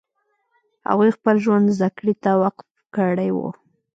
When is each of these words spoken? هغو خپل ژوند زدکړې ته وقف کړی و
هغو 0.87 1.05
خپل 1.17 1.35
ژوند 1.45 1.67
زدکړې 1.77 2.13
ته 2.23 2.31
وقف 2.43 2.67
کړی 2.95 3.29
و 3.33 3.37